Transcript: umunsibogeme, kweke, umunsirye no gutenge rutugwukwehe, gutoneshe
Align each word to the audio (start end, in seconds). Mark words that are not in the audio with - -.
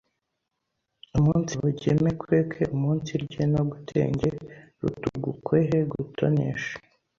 umunsibogeme, 1.17 2.09
kweke, 2.21 2.61
umunsirye 2.75 3.41
no 3.53 3.61
gutenge 3.71 4.27
rutugwukwehe, 4.81 5.77
gutoneshe 5.91 6.73